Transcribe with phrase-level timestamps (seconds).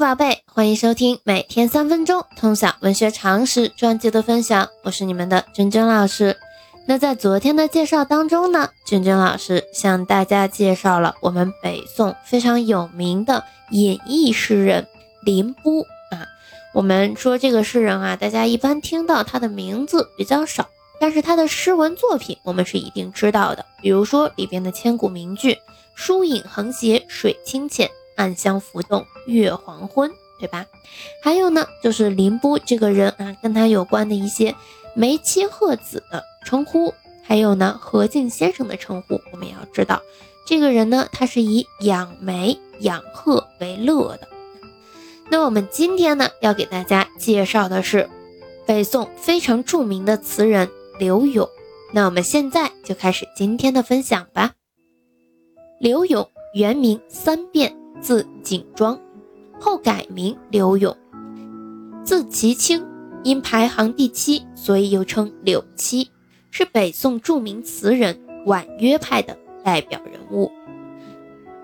[0.00, 6.38] 宝贝，欢迎收听每天三分钟通晓文学常识专辑的分享，我是你们的娟娟老师。
[6.86, 14.86] 那在昨天的介绍当中呢，娟娟老师向大家介绍了我们北宋非常有名的演绎诗人
[15.22, 16.24] 林逋啊。
[16.72, 20.66] 我们说这个诗人啊，大家一般听到他的名字比较少，
[20.98, 25.58] 但是他的诗文作品我们是一定知道的，比如说里边的千古名句
[25.94, 27.90] “疏影横斜水清浅”。
[28.16, 30.66] 暗香浮动月黄昏，对吧？
[31.22, 34.54] 还有呢，就是林波这个人啊，跟他有关的一些
[34.94, 40.02] 梅妻鹤子的称呼，还有呢何敬先生的称呼，我们也要知道，
[40.46, 44.28] 这个人呢，他是以养梅养鹤为乐的。
[45.28, 48.08] 那我们今天呢，要给大家介绍的是
[48.66, 51.48] 北宋非常著名的词人柳永。
[51.92, 54.52] 那我们现在就开始今天的分享吧。
[55.80, 57.79] 柳永原名三变。
[58.00, 58.98] 字景庄，
[59.60, 60.96] 后改名柳永，
[62.02, 62.84] 字其清，
[63.22, 66.10] 因排行第七，所以又称柳七，
[66.50, 70.50] 是北宋著名词人婉约派的代表人物。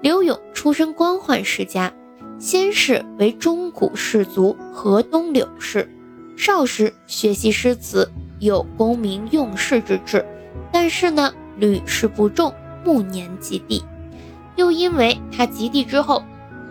[0.02, 1.92] 柳永出身官宦世家，
[2.38, 5.90] 先是为中古士族河东柳氏，
[6.36, 10.24] 少时学习诗词，有功名用士之志，
[10.70, 12.52] 但是呢屡试不中，
[12.84, 13.82] 暮年及第。
[14.56, 16.22] 又因为他及第之后，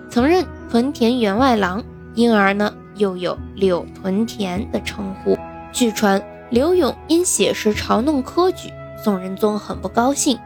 [0.09, 1.83] 曾任屯田员外郎，
[2.13, 5.37] 因而呢又有柳屯田的称呼。
[5.71, 8.69] 据传柳永因写诗嘲弄科举，
[9.03, 10.37] 宋仁宗很不高兴，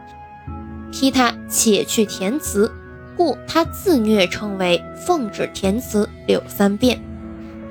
[0.92, 2.72] 批他且去填词，
[3.16, 7.00] 故他自虐称为奉旨填词柳三变。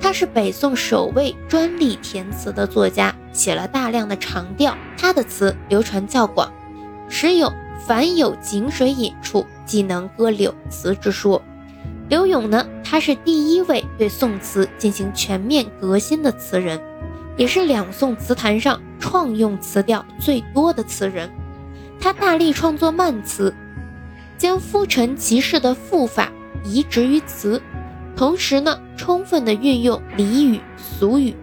[0.00, 6.50] 他是北宋首位专利填词的作家，写了大量的长调，他的词流传较广，
[7.10, 7.52] 时有
[7.86, 9.46] 凡有井水饮处。
[9.66, 11.40] 即能歌柳词之说，
[12.08, 16.80] 柳永呢，他是第一位对宋词进行全面革新的词人，
[17.36, 21.30] 也是两宋词坛上创用词调最多的词人。
[22.00, 23.54] 他大力创作慢词，
[24.36, 26.32] 将夫陈其事的赋法
[26.64, 27.62] 移植于词，
[28.16, 31.36] 同时呢，充分的运用俚语俗语，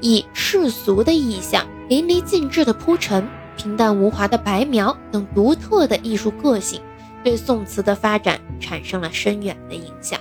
[0.00, 3.26] 以世俗的意象淋漓尽致的铺陈，
[3.56, 6.80] 平淡无华的白描等独特的艺术个性。
[7.22, 10.20] 对宋词的发展产生了深远的影响。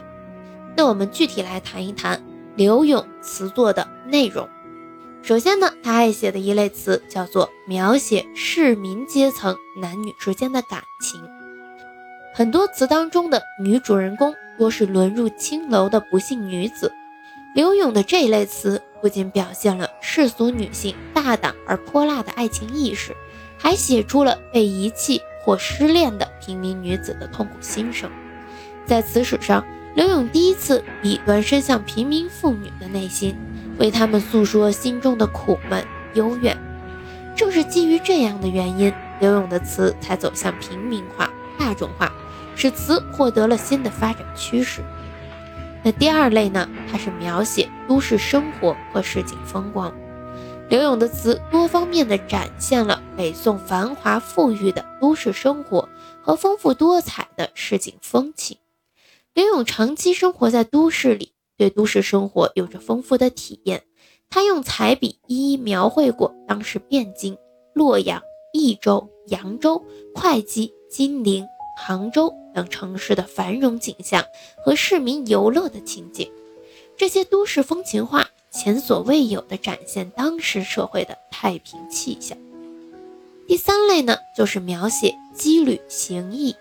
[0.74, 2.24] 那我们具体来谈一谈
[2.56, 4.48] 柳永词作的内容。
[5.22, 11.22] 首先呢，他爱写的一类词叫做描写市民阶层男女之间的感情。
[12.34, 16.90] 很多词当中的女主人公多是沦入青楼的不幸女子。
[17.54, 23.14] 柳永的这一类词不仅表现了世俗女性大胆而泼辣的爱情意识，
[23.64, 25.24] 还写出了被遗弃。
[25.46, 28.10] 或失恋的平民女子的痛苦心声，
[28.86, 29.62] 在词史上，
[29.94, 33.36] 柳永第一次笔端伸向平民妇女的内心，
[33.78, 36.58] 为他们诉说心中的苦闷幽怨。
[37.36, 42.10] 正是基于这样的原因，柳永的词才走向平民化、大众化，
[42.56, 44.80] 使词获得了新的发展趋势。
[45.84, 46.70] 那第二类呢？
[46.90, 49.94] 它是描写都市生活和市井风光。
[50.70, 55.88] 柳永的词多方面地展现了北宋繁华富裕的都市生活
[56.22, 58.58] 和丰富多彩的市井风情。
[59.36, 63.84] 柳永长期生活在都市里，对都市生活有着丰富的体验。
[64.30, 67.38] 他用彩笔一一描绘过当时汴京、
[67.74, 69.86] 洛阳、益州、扬州、
[70.16, 71.46] 会稽、金陵、
[71.78, 74.24] 杭州等城市的繁荣景象
[74.66, 76.32] 和市民游乐的情景。
[76.98, 78.28] 这些都市风情画。
[78.54, 82.38] 前所未有的展现当时社会的太平气象。
[83.48, 86.56] 第三类呢，就是描写羁旅行役。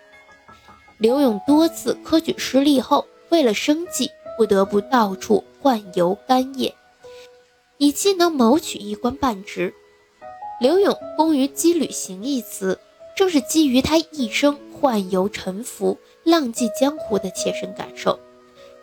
[0.99, 6.73] 刘永多次科举失利后，为了生计，不得不到处宦游干谒，
[7.77, 9.75] 以期能谋取一官半职。
[10.61, 12.79] 刘永工于羁旅行役词，
[13.15, 18.19] 正是基于他一生宦游沉浮、浪迹江湖的切身感受。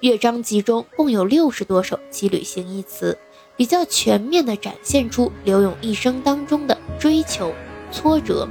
[0.02, 3.18] 乐章集中共有六十多首羁旅行一词，
[3.58, 7.54] 比较全面地展现出柳永一生当中的追求、
[7.92, 8.48] 挫折、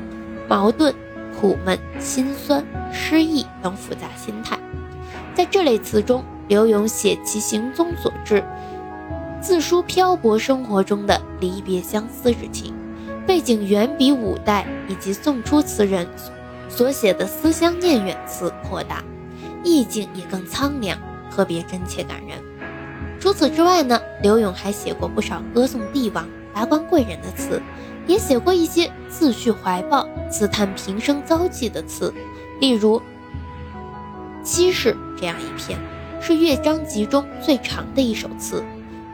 [0.47, 0.95] 矛盾、
[1.41, 2.63] 苦闷、心酸、
[2.93, 4.59] 失意等复杂心态。
[5.35, 8.45] 在这类词中，柳永写其行踪所至，
[9.41, 12.75] 自书漂泊生活中的离别相思之情，
[13.27, 16.07] 背景远比五代以及宋初词人
[16.69, 19.03] 所写的思乡念远词扩大，
[19.65, 20.99] 意境也更苍凉。
[21.39, 22.37] 特别真切感人。
[23.21, 27.63] 除此之外呢，柳永还写过不少歌颂帝王、达官贵人的词，
[28.09, 32.13] 也写过一些自叙怀抱、自叹平生遭际的词，
[32.61, 32.99] 例如
[34.43, 35.79] 《七事》这样一篇。
[36.21, 38.61] 是乐章集中最长的一首词。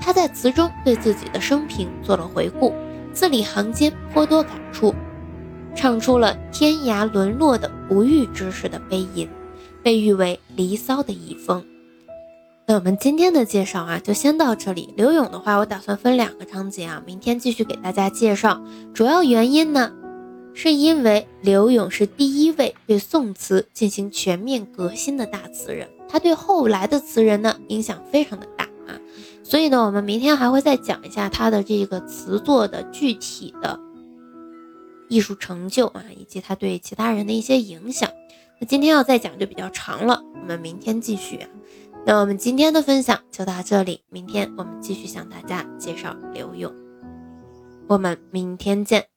[0.00, 2.72] 他在词中对自己的生平做了回顾，
[3.12, 4.94] 字里行间颇多感触，
[5.76, 9.28] 唱出了天涯沦落的不遇之士的悲吟，
[9.82, 11.62] 被誉为《离骚》的遗风。
[12.66, 14.94] 那我们今天的介绍啊，就先到这里。
[14.96, 18.64] 刘勇的话，我打算分两个章节啊，明天继续给大家介绍。
[18.94, 19.92] 主要原因呢，
[20.54, 28.98] 是因为刘勇是第一位对宋词进行全面革新的大词人，他对后来的词人呢影响非常的大啊。
[29.42, 33.78] 所以呢，我们明天还会再讲一下他的这个词作的具体的
[35.10, 38.08] 艺术成就啊，以及他对其他人的一些影响。
[38.58, 41.48] 那今天要再讲就比较长了，我们明天继续啊。
[42.06, 46.70] 那我们今天的分享就到这里，明天我们继续向大家介绍刘勇。
[47.88, 49.13] 我们明天见。